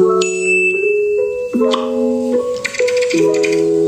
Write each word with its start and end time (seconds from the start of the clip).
Thank 0.00 0.24
you. 3.14 3.79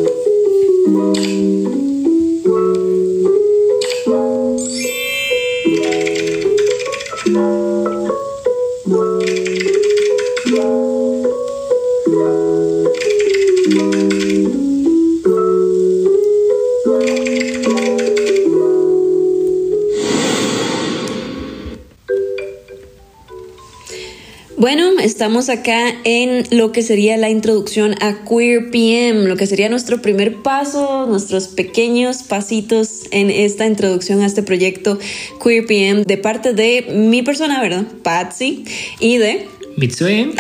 Bueno, 24.63 24.93
estamos 25.03 25.49
acá 25.49 25.93
en 26.05 26.47
lo 26.57 26.71
que 26.71 26.83
sería 26.83 27.17
la 27.17 27.29
introducción 27.29 27.97
a 28.01 28.23
Queer 28.23 28.71
PM, 28.71 29.27
lo 29.27 29.37
que 29.37 29.49
sería 29.49 29.69
nuestro 29.69 30.01
primer 30.01 30.37
paso, 30.37 31.05
nuestros 31.09 31.49
pequeños 31.49 32.19
pasitos 32.23 33.07
en 33.11 33.29
esta 33.31 33.67
introducción 33.67 34.21
a 34.21 34.27
este 34.27 34.45
proyecto 34.45 35.01
Queer 35.43 35.67
PM 35.67 36.05
de 36.05 36.17
parte 36.17 36.53
de 36.53 36.87
mi 36.95 37.23
persona, 37.23 37.61
¿verdad? 37.61 37.89
Patsy 38.05 38.65
y 39.01 39.17
de 39.17 39.49
Mitsue. 39.79 40.31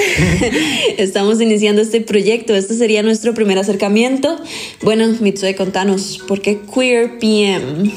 Estamos 0.99 1.41
iniciando 1.41 1.83
este 1.83 2.01
proyecto. 2.01 2.55
Este 2.55 2.75
sería 2.75 3.03
nuestro 3.03 3.35
primer 3.35 3.59
acercamiento. 3.59 4.39
Bueno, 4.83 5.17
Mitsue, 5.19 5.57
contanos, 5.57 6.23
¿por 6.29 6.41
qué 6.41 6.61
Queer 6.73 7.19
PM? 7.19 7.91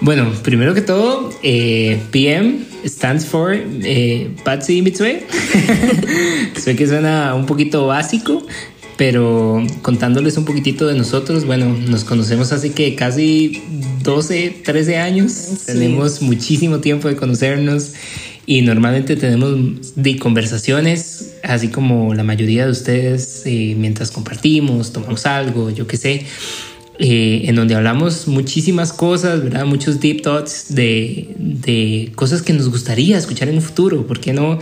Bueno, 0.00 0.28
primero 0.42 0.74
que 0.74 0.80
todo, 0.80 1.30
eh, 1.44 2.00
PM 2.10 2.66
stands 2.86 3.26
for 3.26 3.52
eh, 3.54 4.30
Patsy 4.44 4.82
Mitsue. 4.82 5.26
sé 6.56 6.76
que 6.76 6.86
suena 6.86 7.34
un 7.34 7.46
poquito 7.46 7.86
básico, 7.86 8.46
pero 8.96 9.62
contándoles 9.82 10.36
un 10.36 10.44
poquitito 10.44 10.86
de 10.86 10.94
nosotros, 10.94 11.44
bueno, 11.44 11.76
nos 11.88 12.04
conocemos 12.04 12.52
hace 12.52 12.72
que 12.72 12.94
casi 12.94 13.62
12, 14.02 14.62
13 14.64 14.98
años. 14.98 15.32
Tenemos 15.66 16.22
muchísimo 16.22 16.80
tiempo 16.80 17.08
de 17.08 17.16
conocernos 17.16 17.92
y 18.46 18.62
normalmente 18.62 19.16
tenemos 19.16 19.94
de 19.96 20.18
conversaciones, 20.18 21.34
así 21.42 21.68
como 21.68 22.14
la 22.14 22.22
mayoría 22.22 22.64
de 22.66 22.70
ustedes, 22.70 23.42
eh, 23.44 23.74
mientras 23.76 24.12
compartimos, 24.12 24.92
tomamos 24.92 25.26
algo, 25.26 25.70
yo 25.70 25.86
qué 25.86 25.96
sé. 25.96 26.26
Eh, 26.98 27.42
en 27.44 27.56
donde 27.56 27.74
hablamos 27.74 28.26
muchísimas 28.26 28.90
cosas, 28.90 29.42
¿verdad? 29.42 29.66
Muchos 29.66 30.00
deep 30.00 30.22
thoughts 30.22 30.74
de, 30.74 31.28
de, 31.36 32.10
cosas 32.14 32.40
que 32.40 32.54
nos 32.54 32.70
gustaría 32.70 33.18
escuchar 33.18 33.48
en 33.48 33.56
un 33.56 33.62
futuro, 33.62 34.06
¿por 34.06 34.18
qué 34.18 34.32
no? 34.32 34.58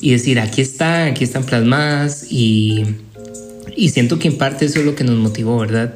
Y 0.00 0.10
decir, 0.10 0.40
aquí 0.40 0.60
están, 0.60 1.08
aquí 1.08 1.22
están 1.22 1.44
plasmadas 1.44 2.26
y, 2.28 2.82
y 3.76 3.90
siento 3.90 4.18
que 4.18 4.26
en 4.26 4.36
parte 4.36 4.64
eso 4.64 4.80
es 4.80 4.84
lo 4.84 4.96
que 4.96 5.04
nos 5.04 5.16
motivó, 5.16 5.58
¿verdad? 5.58 5.94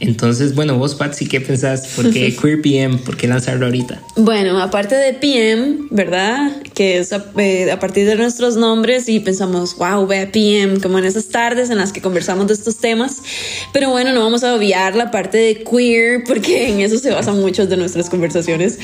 Entonces, 0.00 0.54
bueno, 0.54 0.78
vos, 0.78 0.94
Patsy, 0.94 1.26
¿qué 1.26 1.42
pensás? 1.42 1.86
¿Por 1.88 2.10
qué 2.10 2.34
Queer 2.42 2.62
PM? 2.62 2.98
¿Por 2.98 3.18
qué 3.18 3.28
lanzarlo 3.28 3.66
ahorita? 3.66 4.00
Bueno, 4.16 4.60
aparte 4.60 4.94
de 4.94 5.12
PM, 5.12 5.88
¿verdad? 5.90 6.62
Que 6.74 6.98
es 6.98 7.12
a, 7.12 7.26
eh, 7.36 7.70
a, 7.70 7.78
partir 7.78 8.06
de 8.06 8.16
nuestros 8.16 8.56
nombres 8.56 9.10
y 9.10 9.20
pensamos, 9.20 9.76
wow, 9.76 10.06
ve 10.06 10.26
PM, 10.26 10.80
como 10.80 10.98
en 10.98 11.04
esas 11.04 11.28
tardes 11.28 11.68
en 11.68 11.76
las 11.76 11.92
que 11.92 12.00
conversamos 12.00 12.46
de 12.46 12.54
estos 12.54 12.78
temas. 12.78 13.22
Pero 13.74 13.90
bueno, 13.90 14.14
no 14.14 14.20
vamos 14.20 14.42
a 14.42 14.54
obviar 14.54 14.96
la 14.96 15.10
parte 15.10 15.36
de 15.36 15.64
queer 15.64 16.24
porque 16.24 16.70
en 16.70 16.80
eso 16.80 16.98
se 16.98 17.10
basan 17.10 17.38
muchas 17.38 17.68
de 17.68 17.76
nuestras 17.76 18.08
conversaciones. 18.08 18.78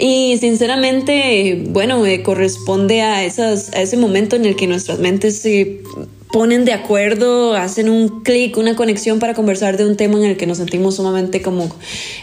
Y 0.00 0.38
sinceramente, 0.40 1.64
bueno, 1.68 2.04
eh, 2.06 2.22
corresponde 2.22 3.02
a, 3.02 3.24
esas, 3.24 3.74
a 3.74 3.82
ese 3.82 3.98
momento 3.98 4.36
en 4.36 4.46
el 4.46 4.56
que 4.56 4.66
nuestras 4.66 4.98
mentes 4.98 5.38
se 5.38 5.82
ponen 6.32 6.64
de 6.64 6.72
acuerdo, 6.72 7.54
hacen 7.54 7.88
un 7.88 8.22
clic, 8.22 8.56
una 8.56 8.74
conexión 8.74 9.18
para 9.18 9.34
conversar 9.34 9.76
de 9.76 9.86
un 9.86 9.96
tema 9.96 10.18
en 10.18 10.24
el 10.24 10.36
que 10.36 10.46
nos 10.46 10.58
sentimos 10.58 10.96
sumamente 10.96 11.42
como 11.42 11.68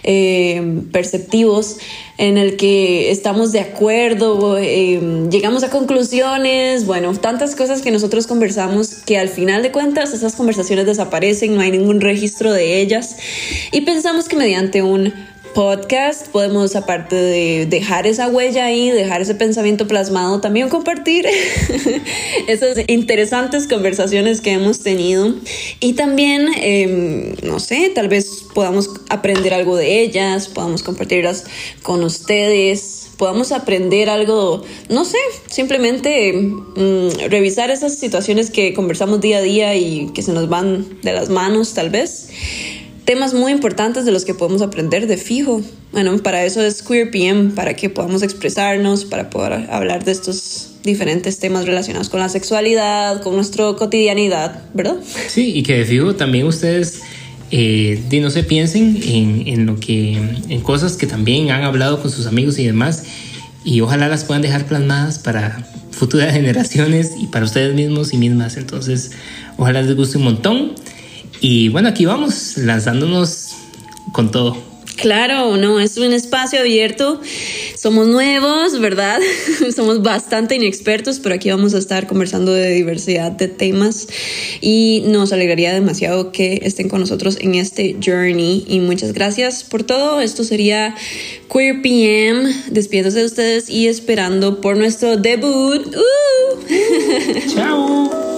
eh, 0.03 0.81
perceptivos, 0.91 1.77
en 2.17 2.37
el 2.37 2.57
que 2.57 3.11
estamos 3.11 3.51
de 3.51 3.61
acuerdo, 3.61 4.57
eh, 4.57 4.99
llegamos 5.31 5.63
a 5.63 5.69
conclusiones, 5.69 6.85
bueno, 6.85 7.15
tantas 7.15 7.55
cosas 7.55 7.81
que 7.81 7.91
nosotros 7.91 8.27
conversamos 8.27 8.95
que 9.05 9.17
al 9.17 9.29
final 9.29 9.61
de 9.63 9.71
cuentas 9.71 10.13
esas 10.13 10.35
conversaciones 10.35 10.85
desaparecen, 10.85 11.55
no 11.55 11.61
hay 11.61 11.71
ningún 11.71 12.01
registro 12.01 12.51
de 12.51 12.81
ellas. 12.81 13.15
Y 13.71 13.81
pensamos 13.81 14.27
que 14.27 14.35
mediante 14.35 14.81
un 14.81 15.13
podcast 15.59 16.29
podemos, 16.29 16.77
aparte 16.77 17.17
de 17.17 17.65
dejar 17.65 18.07
esa 18.07 18.29
huella 18.29 18.63
ahí, 18.63 18.91
dejar 18.91 19.19
ese 19.19 19.35
pensamiento 19.35 19.89
plasmado, 19.89 20.39
también 20.39 20.69
compartir 20.69 21.25
esas 22.47 22.77
interesantes 22.87 23.67
conversaciones 23.67 24.39
que 24.39 24.53
hemos 24.53 24.79
tenido. 24.79 25.35
Y 25.81 25.95
también, 25.95 26.47
eh, 26.55 27.35
no 27.43 27.59
sé, 27.59 27.91
tal 27.93 28.07
vez 28.07 28.45
podamos 28.53 28.89
aprender 29.09 29.53
algo 29.53 29.75
de 29.75 29.99
ellas, 29.99 30.47
podamos 30.47 30.81
compartirlas 30.81 31.43
con 31.83 32.05
ustedes 32.05 33.07
podamos 33.17 33.51
aprender 33.51 34.09
algo, 34.09 34.63
no 34.87 35.03
sé, 35.03 35.17
simplemente 35.47 36.31
mmm, 36.31 37.09
revisar 37.29 37.69
esas 37.69 37.99
situaciones 37.99 38.49
que 38.49 38.73
conversamos 38.73 39.19
día 39.19 39.39
a 39.39 39.41
día 39.41 39.75
y 39.75 40.09
que 40.13 40.21
se 40.21 40.31
nos 40.31 40.47
van 40.47 41.01
de 41.01 41.11
las 41.11 41.27
manos 41.27 41.73
tal 41.73 41.89
vez 41.89 42.29
temas 43.09 43.33
muy 43.33 43.51
importantes 43.51 44.05
de 44.05 44.11
los 44.11 44.23
que 44.23 44.35
podemos 44.35 44.61
aprender 44.61 45.07
de 45.07 45.17
fijo. 45.17 45.63
Bueno, 45.91 46.15
para 46.19 46.45
eso 46.45 46.61
es 46.61 46.83
Queer 46.83 47.09
PM, 47.09 47.49
para 47.55 47.73
que 47.73 47.89
podamos 47.89 48.21
expresarnos, 48.21 49.03
para 49.03 49.31
poder 49.31 49.67
hablar 49.71 50.05
de 50.05 50.11
estos 50.11 50.73
diferentes 50.83 51.39
temas 51.39 51.65
relacionados 51.65 52.07
con 52.09 52.19
la 52.19 52.29
sexualidad, 52.29 53.23
con 53.23 53.33
nuestra 53.33 53.73
cotidianidad, 53.73 54.61
¿verdad? 54.75 54.97
Sí, 55.27 55.53
y 55.55 55.63
que 55.63 55.79
de 55.79 55.85
fijo 55.85 56.13
también 56.17 56.45
ustedes 56.45 57.01
eh, 57.49 57.99
no 58.21 58.29
se 58.29 58.43
piensen 58.43 59.01
en, 59.03 59.47
en, 59.47 59.65
lo 59.65 59.79
que 59.79 60.15
en 60.47 60.61
cosas 60.61 60.95
que 60.95 61.07
también 61.07 61.49
han 61.49 61.63
hablado 61.63 62.03
con 62.03 62.11
sus 62.11 62.27
amigos 62.27 62.59
y 62.59 62.67
demás 62.67 63.05
y 63.65 63.81
ojalá 63.81 64.07
las 64.07 64.23
puedan 64.23 64.43
dejar 64.43 64.67
plasmadas 64.67 65.17
para 65.17 65.67
futuras 65.89 66.31
generaciones 66.35 67.13
y 67.19 67.25
para 67.25 67.45
ustedes 67.45 67.73
mismos 67.73 68.13
y 68.13 68.17
mismas 68.17 68.55
entonces 68.57 69.09
ojalá 69.57 69.81
les 69.81 69.95
guste 69.95 70.19
un 70.19 70.25
montón 70.25 70.75
y 71.41 71.69
bueno, 71.69 71.89
aquí 71.89 72.05
vamos, 72.05 72.57
lanzándonos 72.57 73.55
con 74.11 74.31
todo. 74.31 74.69
Claro, 75.01 75.55
no, 75.55 75.79
es 75.79 75.95
un 75.97 76.11
espacio 76.11 76.59
abierto. 76.59 77.21
Somos 77.77 78.07
nuevos, 78.07 78.79
¿verdad? 78.81 79.19
Somos 79.75 80.01
bastante 80.03 80.55
inexpertos, 80.55 81.19
pero 81.19 81.35
aquí 81.35 81.49
vamos 81.49 81.73
a 81.73 81.77
estar 81.77 82.05
conversando 82.05 82.51
de 82.51 82.71
diversidad 82.71 83.31
de 83.31 83.47
temas 83.47 84.07
y 84.59 85.03
nos 85.07 85.31
alegraría 85.31 85.73
demasiado 85.73 86.33
que 86.33 86.59
estén 86.63 86.89
con 86.89 86.99
nosotros 86.99 87.37
en 87.39 87.55
este 87.55 87.95
journey. 88.03 88.65
Y 88.67 88.81
muchas 88.81 89.13
gracias 89.13 89.63
por 89.63 89.83
todo. 89.83 90.19
Esto 90.19 90.43
sería 90.43 90.95
Queer 91.51 91.81
PM, 91.81 92.53
despidiéndose 92.69 93.19
de 93.19 93.25
ustedes 93.25 93.69
y 93.69 93.87
esperando 93.87 94.59
por 94.59 94.75
nuestro 94.75 95.15
debut. 95.15 95.95
¡Uh! 95.95 97.53
Chao. 97.55 98.25